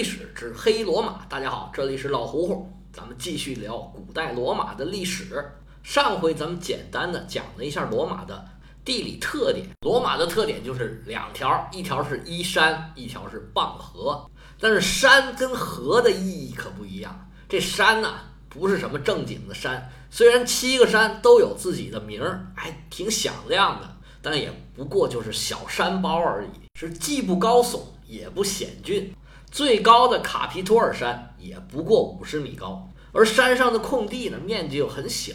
[0.00, 1.26] 历史之黑罗马。
[1.28, 5.52] 大家好，这里是老胡胡，咱们继续聊古代罗马的历史。
[5.82, 8.42] 上回咱们简单的讲了一下罗马的
[8.82, 14.26] 地理特点，罗马的特点就是两条，一条是依山，一条是傍河。
[14.58, 29.14] 但是山跟河的意义可不一样，这山呢不是什么正经的山，虽然七个山都有自己的名儿，还挺响亮的，但也不过就是小山包而已，是既不高耸也不险峻。
[29.50, 35.32] 最高的卡皮托尔山也不过五十米高，而山上的空地呢面积又很小。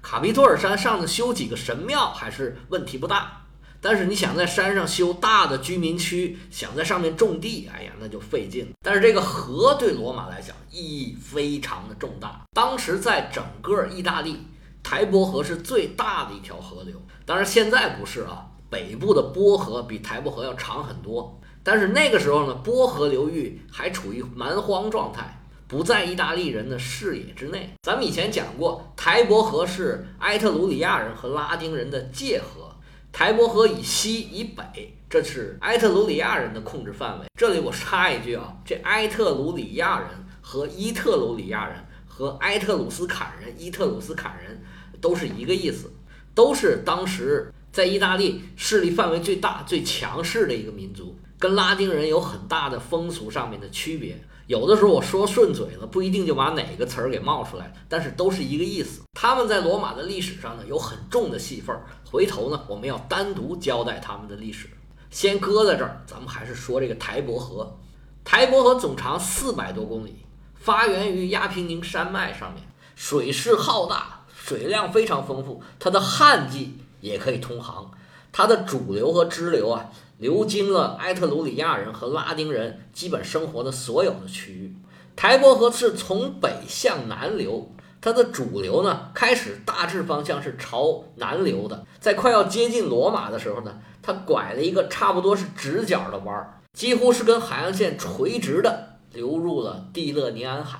[0.00, 3.44] 卡皮托尔山上呢修几个神庙还是问题不大，
[3.80, 8.72] 但是你想在山上修大的居民区，想在上面种地，哎呀那就费劲。
[8.82, 14.46] 但是这个河对罗马来讲意义非常的重大，当时在整个意大利，
[14.84, 21.40] 台伯河是最大的一条河流，当然现在不是啊，北部的波河比台伯河要长很多。
[21.66, 27.68] 但是那个时候呢，波河流域还处于蛮荒状态，不在意大利人的视野之内。
[27.82, 32.70] 咱们以前讲过，台伯河是埃特鲁里亚人和拉丁人的界河，
[33.10, 37.26] 台伯河以西以北，这是埃特鲁里亚人的控制范围。
[37.36, 40.08] 这里我插一句啊，这埃特鲁里亚人
[40.40, 44.62] 和伊特鲁里亚人和埃特鲁斯坎人、伊特鲁斯坎人
[45.00, 45.92] 都是一个意思，
[46.32, 51.18] 都是当时在意大利势力范围最大、最强势的一个民族。
[51.46, 59.02] 跟拉丁人有很大的风俗上面的区别，有的时候我说顺嘴了，不一定就把哪个词儿给冒出来，但是都是一个意思。
[59.12, 64.68] 他们在罗马的历史上呢有很重的戏份儿，回头呢我们要单独交代他们的历史。
[65.08, 67.78] 先搁在这儿，咱们还是说这个台伯河。
[68.24, 70.16] 台伯河总长四百多公里，
[70.56, 72.64] 发源于亚平宁山脉上面，
[72.96, 77.92] 水势浩大，水量非常丰富，它的旱季也可以通航，
[78.32, 79.88] 它的主流和支流啊。
[80.18, 84.74] 流经了埃特鲁里亚人和拉丁人基本生活的所有的区域。
[85.14, 100.78] 台伯河是从北向南流，它的主流呢开始大致方向是朝南流的，在快要接近罗马的时候呢，它拐了一个差不多是直角的弯儿，几乎是跟海岸线垂直的流入了蒂勒尼安海。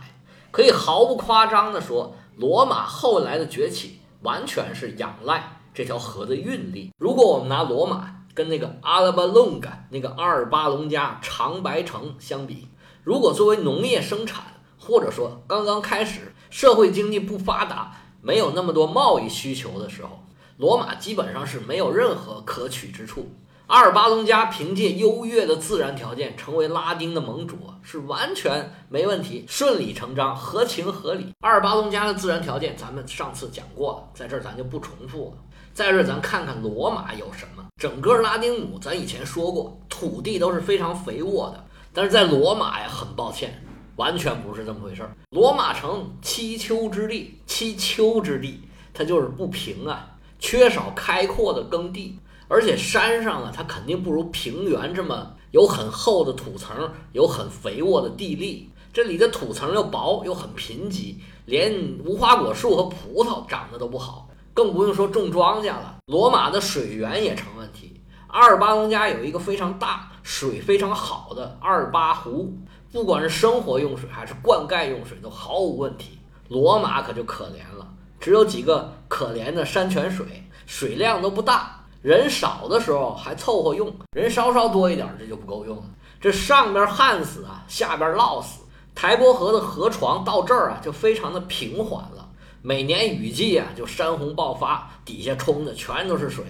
[0.50, 6.90] 可以毫不夸张地说，罗马后来的崛起完全是仰赖这条河的运力。
[6.98, 12.68] 如果我们拿罗马，跟那个阿拉巴隆嘎那个阿尔巴隆加长白城相比，
[13.02, 14.44] 如果作为农业生产，
[14.78, 20.22] 或者说刚刚开始社会经济不发达，没有那么多贸易需求的时候，
[20.58, 23.26] 罗马基本上是没有任何可取之处。
[23.68, 31.32] 阿尔巴隆加凭借优越的自然条件成为拉丁的盟主，是完全没问题，顺理成章，合情合理。
[31.40, 35.42] 阿尔巴隆加的自然条件咱们上次讲过了，在这儿咱就不重复了。
[35.76, 37.62] 在这咱看看罗马有什么。
[37.78, 41.62] 整个拉丁姆，咱以前说过，土地都是非常肥沃的。
[41.92, 43.62] 但是在罗马呀，很抱歉，
[43.96, 45.14] 完全不是这么回事儿。
[45.32, 48.62] 罗马城七丘之地，七丘之地，
[48.94, 58.70] 它就是不平啊，缺少开阔的耕地，而且山上啊，它肯定不如平原这么有很厚的土层，有很肥沃的地力。
[58.94, 64.25] 这里的土层又薄又很贫瘠，连无花果树和葡萄长得都不好。
[64.56, 68.02] 更不用说种庄稼了，罗马的水源也成问题。
[68.28, 72.56] 阿尔巴隆加有一个非常大、水非常好的阿尔巴湖，
[72.90, 76.18] 不管是生活用水还是灌溉用水都毫无问题。
[76.48, 77.86] 罗马可就可怜了，
[78.18, 80.24] 只有几个可怜的山泉水，
[80.64, 85.84] 水量都不大，人少的时候还凑合用，人稍稍多一点这就不够用了。
[86.18, 88.62] 这上边旱死啊，下边涝死。
[88.94, 92.25] 台伯河的河床到这儿啊，就非常的平缓了。
[92.68, 96.44] 每年雨季啊，就山洪爆发，底下冲的全都是水。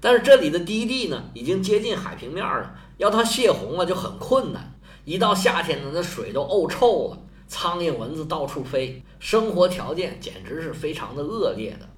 [0.00, 4.78] 但是这里的低地呢，已经接近海平面了，要它泄洪了就很困难。
[5.06, 7.18] 一到夏天呢，那水都沤臭了，
[7.48, 11.88] 苍蝇蚊子到处飞，生活条件简直是非常的恶劣的。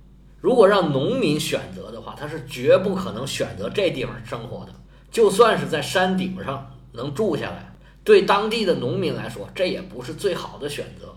[0.41, 4.73] 如果让农民选择的话，他是绝不可能选择这地方生活的。
[5.11, 7.75] 就算是在山顶上能住下来，
[8.05, 11.13] 对当地的农民来说，这也不是最好的选择。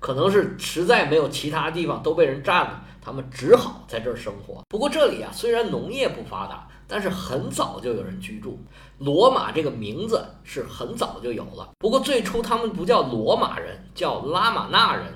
[0.00, 4.64] 可能是实在没有其他地方都被人占了，他们只好在这儿生活。
[4.68, 8.58] 不过这里啊，虽然农业不发达，但是很早就有人居住。
[8.98, 11.68] 罗马这个名字是很早就有了。
[11.78, 15.06] 不过最初他们不叫罗马人，叫拉玛纳人。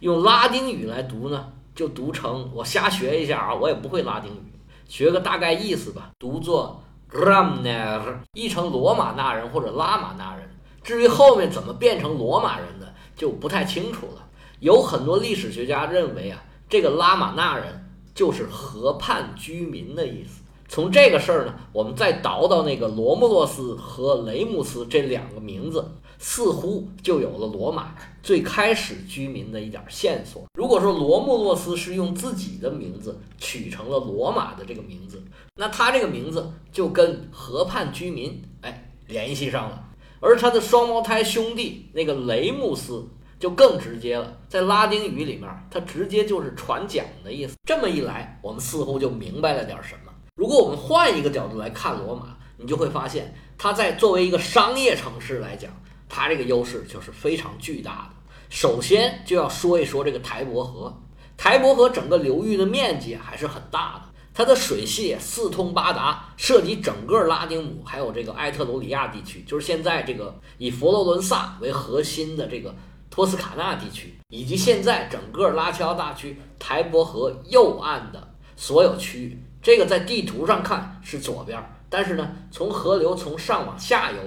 [0.00, 4.52] 用拉丁语来读呢，就读成我瞎学一下啊，我也不会拉丁语，
[4.86, 6.80] 学个大概意思吧，读作
[7.10, 8.00] Ramner，
[8.34, 10.48] 译成罗马纳人或者拉玛纳人。
[10.84, 14.27] 至于后面怎么变成罗马人的，就不太清楚了。
[14.60, 17.84] 有很多历史学家认为啊，这个拉玛纳人
[18.14, 30.44] 就是河畔居民的意思，从这个事儿呢，我们再倒到那个罗慕洛斯和雷姆斯这两个名字，似乎就有了罗马最开始居民的一点线索。
[30.54, 35.22] 如果说罗慕洛斯是用自己的名字取成了罗马的这个名字，
[35.54, 39.84] 那他这个名字就跟河畔居民哎联系上了。
[40.20, 43.06] 而他的双胞胎兄弟那个雷姆斯
[43.38, 47.54] 就更直接了，在拉丁语里面，它直接就是传讲的意思。
[47.64, 50.12] 这么一来，我们似乎就明白了点什么。
[50.34, 55.70] 如果我们换一个角度来看罗马，你就会发现，它在作为一个商业城市来讲，
[56.08, 58.32] 它这个优势就是非常巨大的。
[58.48, 60.96] 首先就要说一说这个台伯河，
[61.36, 64.02] 台伯河整个流域的面积还是很大的。
[64.32, 72.72] 它的水系四通八达，涉及整个拉丁姆，还有这个埃特鲁里亚地区，就是现在这个以佛罗伦萨为核心的这个
[73.18, 79.42] 托斯卡纳地区，以及现在整个拉齐奥大区台伯河右岸的所有区域。
[79.60, 81.60] 这个在地图上看是左边，
[81.90, 84.18] 但是呢，从河流从上往下游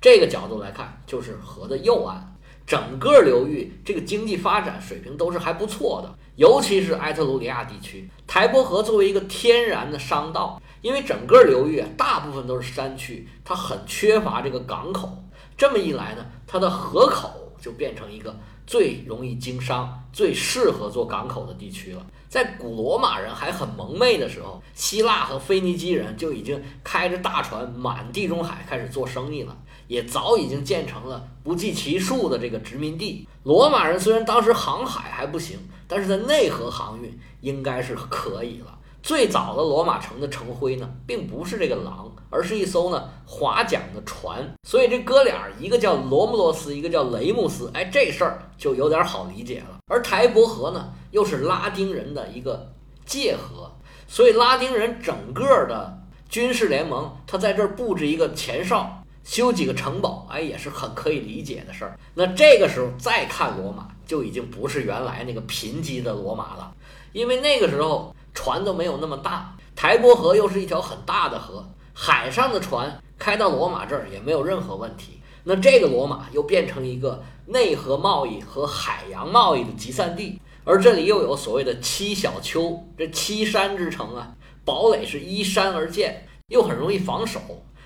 [0.00, 2.32] 这个角度来看，就是河的右岸。
[2.64, 15.24] 整个流域这个经济发展水平都是还不错的，尤其是埃特鲁里亚地区，台伯河作为一个天然的商道，因为整个流域大部分都是山区，它很缺乏这个港口。
[15.56, 22.06] 这么一来呢，它的河口就变成一个最容易经商、最适合做港口的地区了。
[22.28, 29.56] 在古罗马人还很蒙昧的时候，希腊和腓尼基人就已经开着大船满地中海开始做生意了。
[29.86, 33.26] 也早已经建成了不计其数的这个殖民地。
[33.44, 38.78] 罗马人虽然当时航海还不行，但是在内河航运应该是可以了。
[39.02, 44.48] 最早的罗马城的城徽呢，并不是这个狼，而是一艘呢划桨的船。
[44.62, 49.78] 所以这哥俩一个叫罗姆罗斯，一个叫雷姆斯，哎，这事儿就有点好理解了。
[49.86, 52.72] 而台伯河呢，又是拉丁人的一个
[53.06, 53.70] 界河，
[54.06, 55.98] 所以拉丁人整个的
[56.28, 58.94] 军事联盟，他在这儿布置一个前哨。
[59.24, 61.98] 修几个城堡，哎，也是很可以理解的事儿。
[62.14, 66.72] 那这个时候再看罗马，就已经不是原来那个贫瘠的罗马了，
[67.12, 71.62] 因为那个时候船都没有那么大，台伯河又是一条很大的河，
[72.00, 75.20] 海上的船开到罗马这儿也没有任何问题。
[75.42, 84.32] 那这个罗马又变成一个内河贸易和海洋贸易的集散地，而这里又有所谓的七小丘，这七山之城啊，
[84.64, 87.40] 堡垒是依山而建，又很容易防守。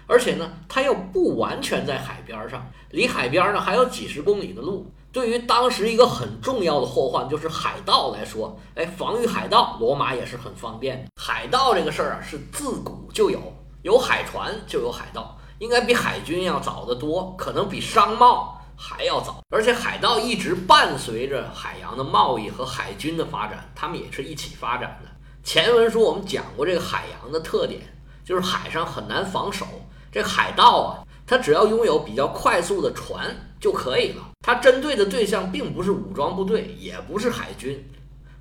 [0.06, 4.86] 而且呢，它又不完全在海边上，离海边呢还有几十公里的路。
[5.10, 11.02] 对于当时一个很重要的祸患就是海盗来说，哎，防御海盗，罗马也是很方便。
[11.16, 13.40] 海盗这个事儿啊，是自古就有，
[13.82, 19.40] 有海船就有海盗，应该比海军要早得多，可能比商贸还要早。
[19.50, 25.08] 而且海盗一直伴随着海洋的贸易和海军的发展，他们也是一起发展的。
[25.42, 27.80] 前文书我们讲过这个海洋的特点，
[28.24, 29.66] 就是海上很难防守。
[30.12, 34.22] 这海盗啊，他只要拥有比较快速的船就可以了。
[34.44, 37.84] 他针对的对象并不是武装部队，也不是海军。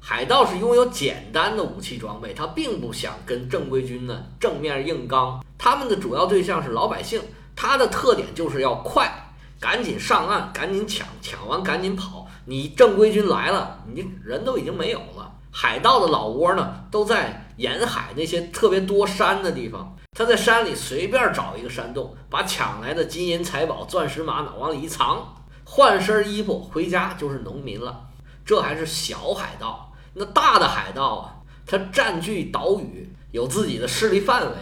[0.03, 5.45] 海盗是拥有简单的武器装备，他并不想跟正规军呢正面硬刚。
[5.59, 7.21] 他们的主要对象是老百姓，
[7.55, 12.27] 他的特点就是要快，赶紧上岸，赶紧抢，抢完赶紧跑。
[12.45, 15.31] 你正规军来了，你人都已经没有了。
[15.51, 19.95] 海盗的老窝呢，都在沿海那些特别多山的地方。
[20.17, 28.07] 他在山里随便找一个山洞，把抢来的金银财宝、钻石玛瑙往里一藏，换身衣服回家就是农民了。
[28.43, 34.57] 这还是小海盗，那大的海盗啊，他占据岛屿，有自己的势力范围。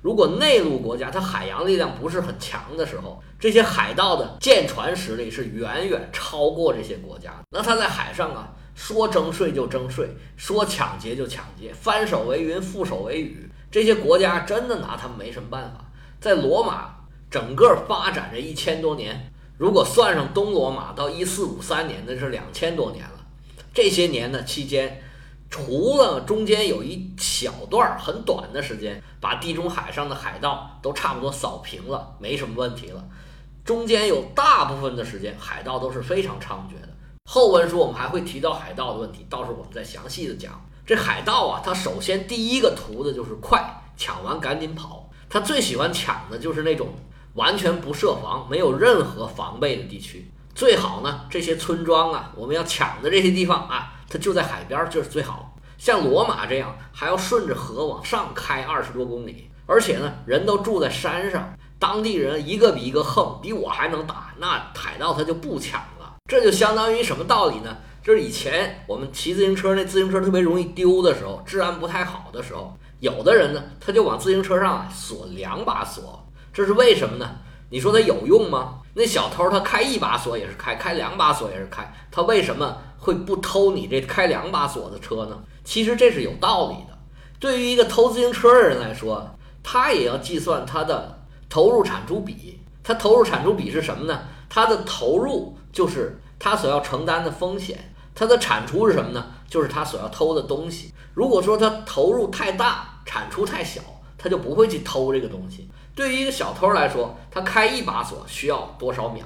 [0.00, 7.32] 如果内陆国家它海洋力量不是很强的时候，这些海盗的舰船实力是远远超过这些国家。
[7.50, 13.50] 那他在海上啊，说征税就征税，说抢劫就抢劫，翻手为云，覆手为雨。
[13.70, 15.84] 这些国家真的拿他们没什么办法。
[16.20, 16.94] 在罗马
[17.30, 23.13] 整个发展这一千多年，如果算上东罗马到一四五三年，那是两千多年了。
[23.74, 25.02] 这些年的期间，
[25.50, 33.04] 除了中间有一小段很短的时间，把地中海上的海盗都差不多扫平了，没什么问题了。
[33.64, 36.88] 中间有大部分的时间，海盗都是非常猖獗的。
[37.28, 40.64] 后文书我们还会提到海盗的问题，到时候我们再详细的讲。
[40.86, 45.10] 这海盗啊，他首先第一个图的就是快，抢完赶紧跑。
[45.28, 46.88] 他最喜欢抢的就是那种
[47.32, 50.30] 完全不设防、没有任何防备的地区。
[50.54, 55.56] 最好呢，这些村庄啊，我们要抢的这些地方啊，它就在海边，就是最好。
[55.76, 66.14] 像罗马这样，还要顺着河往上开二十多公里，而且呢，人都住在山上，当地人一个比一个横，比我还能打，那海盗他就不抢了。
[66.30, 67.76] 这就相当于什么道理呢？
[68.00, 77.28] 就是以前我们骑自行车，那自行车特别容易丢的时候，治安不太好的时候，有的人呢，他就往自行车上锁两把锁，这是为什么呢？
[77.70, 78.78] 你说它有用吗？
[78.94, 85.42] 那小偷他开一把锁也是开，开两把锁也是开，他为什么会不偷你这开两把锁的车呢？
[85.64, 86.96] 其实这是有道理的。
[87.40, 92.60] 对于一个偷自行车的人来说，他也要计算他的投入产出比。
[92.82, 94.24] 他投入产出比是什么呢？
[94.48, 99.26] 他的投入就是他所要承担的风险，他的产出是什么呢？
[99.48, 100.92] 就是他所要偷的东西。
[101.14, 103.80] 如果说他投入太大，产出太小，
[104.18, 105.68] 他就不会去偷这个东西。
[105.94, 109.24] 对于一个小偷来说，他开一把锁需要多少秒，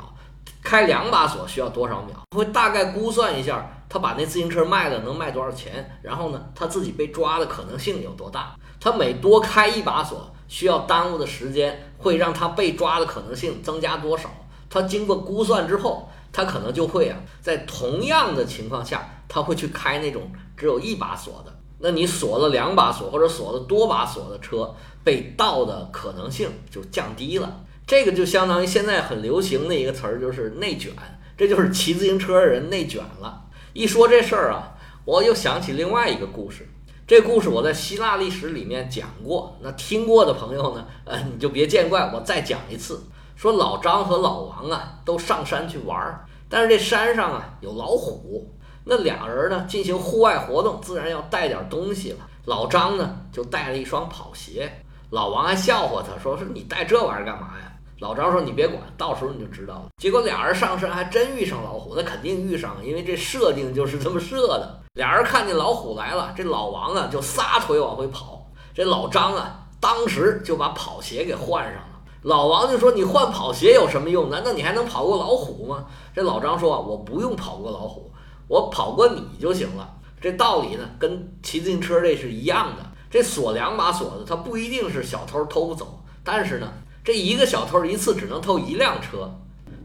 [0.63, 8.55] 开两把锁需要多少秒，会大概估算一下，他把那自行车卖了能卖多少钱，然后呢，他自己被抓的可能性有多大？
[8.79, 14.29] 他每多开一把锁，需要耽误的时间会让他被抓的可能性增加多少？
[14.69, 21.55] 他经过估算之后，他可能就会啊，在同样的情况下，他会去开那种只有一把锁的。
[21.81, 24.75] 那你锁了两把锁或者锁了多把锁的车，
[25.09, 27.65] 被盗的可能性就降低了。
[27.87, 30.93] 这个就相当于现在很流行的一个词儿，就是内卷。
[31.35, 33.47] 这就是骑自行车的人内卷了。
[33.73, 36.69] 一说这事儿啊，我又想起另外一个故事。
[37.07, 43.03] 这故事我在希腊历史里面讲过，那听过的朋友呢，呃，你就别见怪，我再讲一次。
[43.35, 48.55] 说老张和老王啊，都上山去玩儿，但是这山上啊有老虎。
[48.85, 52.19] 那俩人呢进行户外活动，自然要带点东西了。
[52.45, 64.81] 老张呢就带了一双跑鞋，老王还笑话他说：“是你带这玩意儿干嘛呀？”老张说：“你别管，到时候你就知道了。”结果俩人上山还真遇上老虎，那肯定遇上，因为这设定就是这么设的。
[64.95, 72.01] 俩人看见老虎来了，这老王啊就撒腿往回跑，这老张啊当时就把跑鞋给换上了。
[72.23, 74.29] 老王就说：“你换跑鞋有什么用？
[74.29, 78.13] 难道你还能跑过老虎吗？”这老张说：“我不用跑过老虎。”
[78.49, 79.89] 我跑过你就行了，
[80.21, 82.88] 这道理呢，跟骑自行车这是一样的。
[83.11, 86.73] 这锁两把锁的，它不一定是小偷偷走，但是呢，
[87.05, 89.31] 这一个小偷一次只能偷一辆车，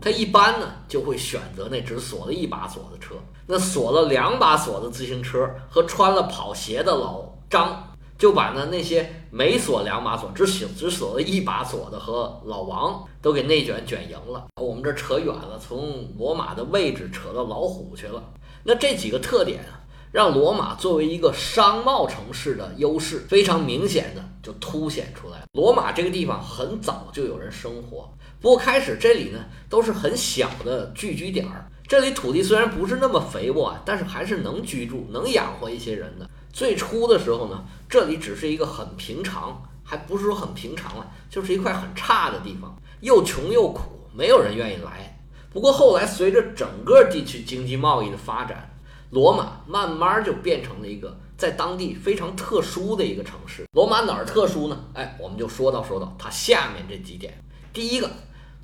[0.02, 3.16] 他一般呢就会选择那只锁了一把锁的车。
[3.46, 14.46] 那锁了两把锁的自行车和穿了跑鞋的老张，就把呢那些没锁两把锁，只锁只锁了一把锁的和老王都给内卷卷赢了。
[14.62, 18.24] 我们这扯远了，从罗马的位置扯到老虎去了。
[18.64, 19.83] 那这几个特点啊，
[20.14, 25.46] 让罗马作为一个商贸城市的优势非常明显的就凸显出来了。
[25.54, 31.68] 罗马这个地方很早就有人生活，不过开始这里呢都是很小的聚居点儿。
[31.88, 36.30] 这里土地虽然不是那么肥沃，但是还是能居住、能养活一些人的。
[36.52, 43.82] 最初的时候呢，这里只是一个很平常，还不是说很平常了，就是一块很差的地方，又穷又苦，
[44.14, 45.20] 没有人愿意来。
[45.52, 48.73] 不过后来，随着整个地区经济贸易的发展，
[49.14, 53.64] 罗马慢慢就变成了一个在当地非常特殊的一个城市。
[53.74, 54.86] 罗马哪儿特殊呢？
[54.96, 57.32] 哎，我们就说到说到它下面这几点。
[57.72, 58.10] 第一个，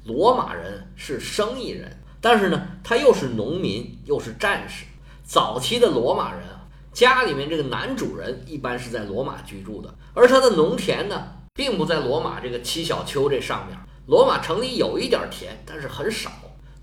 [0.06, 4.86] 罗马人是生意人，但是呢，他又是农民，又是战士。
[5.24, 13.77] 早期的罗马人啊，家里面这个男主人一般是在罗马居住的，而他的农田呢，并不在罗马这个七小丘这上面。
[14.08, 16.32] 罗马城里有一点田，但是很少。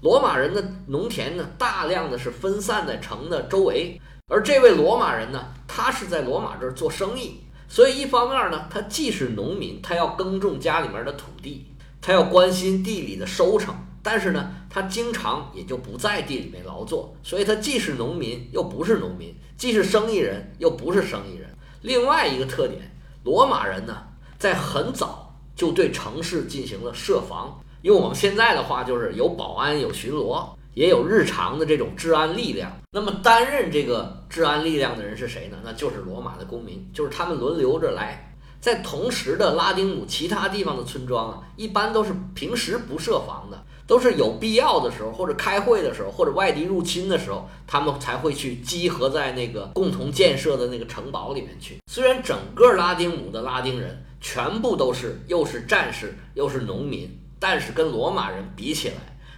[0.03, 11.67] 罗马人的农田呢，大量的是分散在城的周围，而这位罗马人呢，他是在罗马这儿做生意，所以一方面呢，他既是农民，他要耕种家里面的土地，
[12.03, 21.49] 他要关心地里的收成，但是呢，他经常也就不在地里面劳作，所以他既是农民又不是农民，既是生意人又不是生意人。
[21.81, 23.97] 另外一个特点，罗马人呢，
[24.38, 27.59] 在很早就对城市进行了设防。
[27.87, 32.76] 用我们现在的话，就是有保安、有巡逻，也有日常的这种治安力量。
[32.90, 35.59] 那么担任这个治安力量的人是谁呢？
[35.62, 38.35] 那就是罗马的公民，就是他们轮流着来。
[38.61, 51.78] 在同时的拉丁姆其他地方的村庄啊，一般都是平时不设防的，都是有必要的时候，或者开会的时候，或者外敌入侵的时候，他们才会去集合在那个共同建设的那个城堡里面去。
[51.87, 57.16] 虽然整个拉丁姆的拉丁人全部都是又是战士又是农民。
[57.49, 58.95] 但是跟罗马人比起来，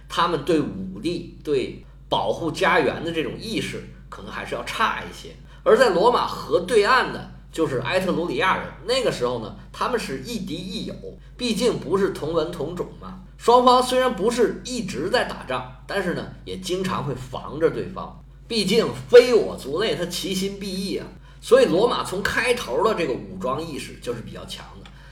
[0.09, 5.29] 他们对武力、对保护家园的这种意识，可能还是要差一些。
[5.63, 8.65] 而在罗马河对岸的，就是埃特鲁里亚人。
[8.87, 10.95] 那个时候呢，他们是亦敌亦友，
[11.37, 13.19] 毕竟不是同文同种嘛。
[13.37, 18.19] 双方虽然不是一直在打仗，但是呢，也经常会防着对方。
[18.47, 21.05] 毕竟非我族类，他其心必异啊。
[21.39, 24.65] 所以罗马从开头的这个武装意识就是比较强。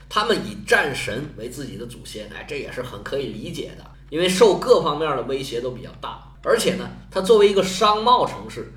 [0.10, 8.72] 他们以战神为自己的祖先，哎，这也是很可以理解的，因为受各方面的威胁都比较大，而且呢，它作为一个商贸城市，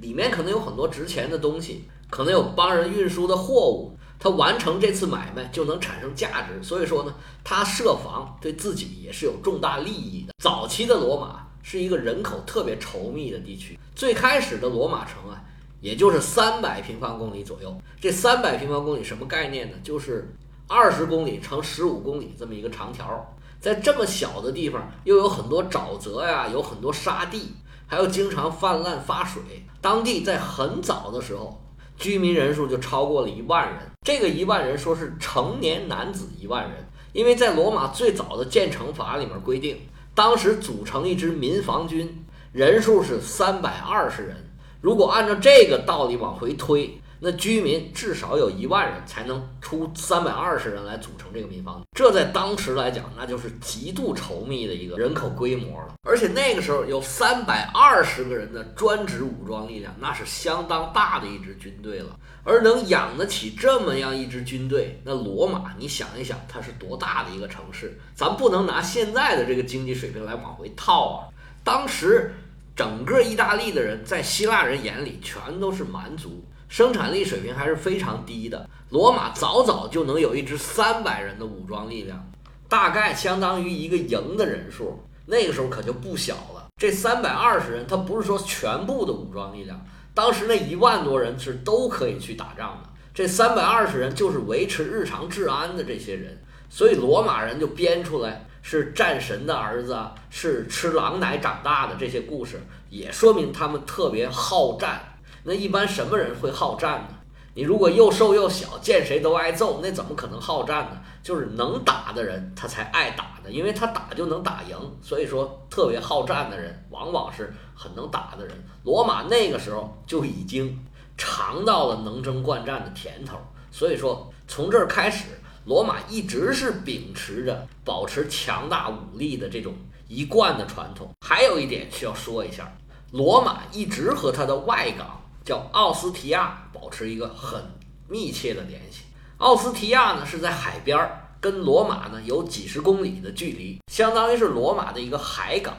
[0.00, 10.32] 里面可能有很多值钱的东西，可能有帮人运输的货物，他完成这次买卖就能产生价值，所以说呢，他设防对自己也是有重大利益的。
[10.42, 15.42] 早期的罗马是一个人口特别稠密的地区，最开始的罗马城啊，
[15.80, 17.76] 也就是三百平方公里左右。
[18.00, 19.76] 这三百平方公里什么概念呢？
[19.82, 20.32] 就是
[20.68, 27.54] 二十公里乘十五公里这么一个长条，在这么小的地方，又有很多沼泽呀，有很多沙地，
[27.86, 29.42] 还有经常泛滥发水。
[29.80, 31.60] 当地在很早的时候。
[31.96, 39.76] 居民人数就超过了一万人，这个一万人说是成年男子一万人，因为在罗马最早的建城法里面规定，
[40.14, 44.36] 当时组成一支民防军，人数是三百二十人。
[44.80, 47.00] 如果按照这个道理往回推。
[47.20, 55.94] 那居民至少有一万人才能出三百二十人来组成这个民防，这在当时来讲，那就是极度稠密的一个人口规模了。
[56.04, 62.16] 而且那个时候有三百二十个人的专职武装力量，那是相当大的一支军队了。
[62.44, 67.98] 而能养得起这么样一支军队，那罗马，你想一想，它是多大的一个城市？
[68.14, 71.28] 咱不能拿现在的这个经济水平来往回套啊。
[71.64, 72.32] 当时
[72.74, 76.42] 整个意大利的人在希腊人眼里全都是蛮族。
[76.68, 78.68] 生产力水平还是非常低的。
[78.90, 82.30] 罗马早早就能有一支三百人的武装力量，
[82.68, 85.02] 大概相当于一个营的人数。
[85.26, 86.68] 那个时候可就不小了。
[86.80, 89.84] 这三百二十人，他不是说全部的武装力量。
[90.14, 92.88] 当时那一万多人是都可以去打仗的。
[93.12, 96.38] 这三百二十人就是维持日常治安的这些人。
[96.70, 99.98] 所以罗马人就编出来是战神的儿子，
[100.30, 105.00] 是吃狼奶长大的这些故事，也说明他们特别好战。
[105.44, 107.14] 那一般什么人会好战呢？
[107.54, 111.00] 你如果又瘦又小，见谁都挨揍，那怎么可能好战呢？
[111.24, 114.76] 就是能打的人，他才爱打的，因为他打就能打赢。
[115.02, 118.54] 所以说，特别好战的人，往往是很能打的人。
[118.84, 120.78] 罗马那个时候就已经
[121.16, 123.36] 尝到了能征惯战的甜头，
[123.72, 125.24] 所以说从这儿开始，
[125.64, 129.74] 罗马一直是秉持着保持强大武力的这种
[130.06, 131.10] 一贯的传统。
[131.26, 132.72] 还有一点需要说一下，
[133.10, 135.20] 罗马一直和他的外港。
[135.48, 137.58] 叫奥斯提亚，保持一个很
[138.06, 139.04] 密切的联系。
[139.38, 145.74] 奥斯提亚呢是在海边儿，跟罗马呢有几十公里的距离，相当于是罗马的一个海港。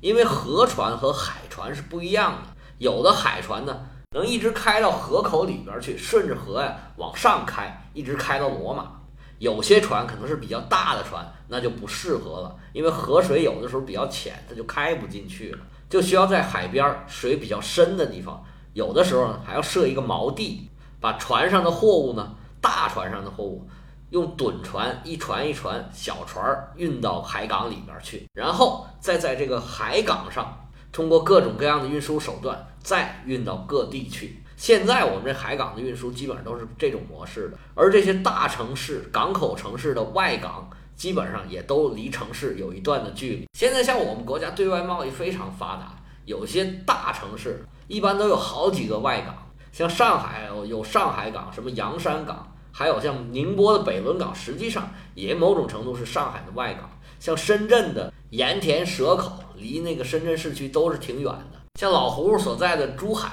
[0.00, 8.90] 因为河船和海船是不一样的，有的海船呢能一直开到河口里边去，顺着河呀往上开，一直开到罗马。
[9.38, 18.44] 有些船可能是比较大的船，那就不适合了，因为河水有的时候比较浅，它就开不进去了，就需要在海边水比较深的地方。
[18.72, 23.68] 有的时候呢，还要设一个锚地，把船上的货物呢，大船上的货物，
[24.08, 34.42] 用趸船一船一船小船运到海港里边去，然后再在这个海港上，通过各种各样的运输手段再运到各地去。
[34.56, 43.48] 现在我们这海港的运输基本上都是这种模式的，而这些大城市、港口城市的外港，基本上也都离城市有一段的距离。
[43.52, 47.62] 现在像我们国家对外贸易非常发达，有些大城市。
[47.92, 49.36] 一般都有好几个外港，
[49.70, 56.88] 像上海有上海港，什么洋山港，还有像宁波的北仑港，实际上也某种程度是上海的外港。
[57.20, 61.60] 像深圳的盐田蛇口，离那个深圳市区都是挺远的。
[61.78, 63.30] 像老胡所在的珠海，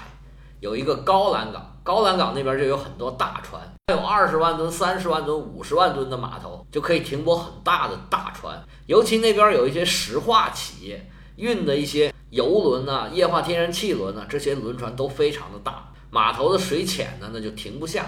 [0.59, 3.61] 有一个高栏港，高栏港那边就有很多大船，
[3.93, 8.61] 有二十万吨、三十万吨、五十万吨的码头，就可以停泊很大的大船。
[8.87, 12.13] 尤其那边有一些石化企业运的一些。
[12.29, 18.05] 油轮呐，液化天然气轮呐，这些轮船都非常的大，码头的水浅呢，那就停不下。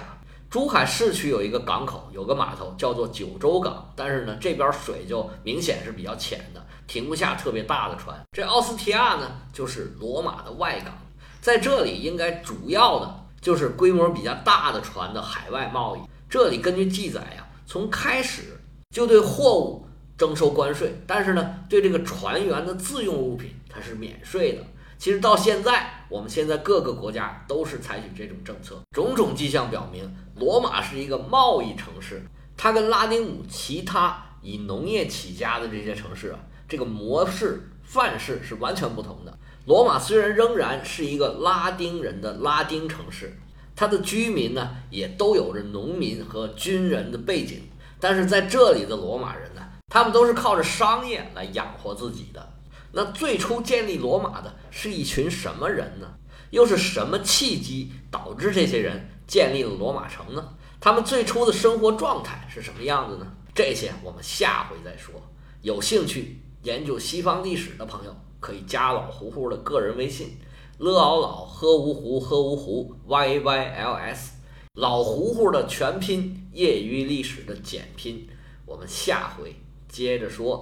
[0.48, 8.15] 珠海市区有一个港口，有个码头叫做九州港，但是呢，这边水就明显是比较浅的，停不下特别大的船。
[8.32, 10.94] 这奥斯提亚呢，就是罗马的外港，
[11.41, 16.00] 在这里应该主要的就是规模比较大的船的海外贸易。
[16.30, 18.62] 这里根据记载呀，从开始
[18.94, 19.88] 就对货物
[20.22, 23.56] 征收关税，但是呢，对这个船员的自用物品。
[23.68, 24.62] 它是免税的。
[25.00, 28.80] 其实到现在，我们现在各个国家都是采取这种政策。
[28.92, 32.22] 种种迹象表明，罗马是一个贸易城市。
[32.56, 36.38] 它跟拉丁姆其他以农业起家的这些城市啊，
[36.70, 39.36] 这个模式范式是完全不同的。
[39.66, 43.40] 罗马虽然仍然是一个拉丁人的拉丁城市，
[43.76, 47.64] 它的居民呢也都有着农民和军人的背景，
[48.00, 52.54] 但是在这里的罗马人呢，他们都是靠着商业来养活自己的。
[52.94, 56.14] 那最初建立罗马的是一群什么人呢？
[56.52, 60.54] 又是什么契机导致这些人建立了罗马城呢？
[60.80, 63.28] 他们最初的生活状态是什么样子呢？
[63.54, 65.14] 这些我们下回再说。
[65.62, 70.40] 有兴趣研究西方历史的朋友，可以加老胡胡的个人微信：
[70.78, 74.36] 了嗷老喝芜湖喝芜湖 y y l s。
[74.76, 78.30] 老胡胡的全拼，业余历史的简拼。
[78.66, 79.54] 我们下回
[79.92, 80.60] 接着说。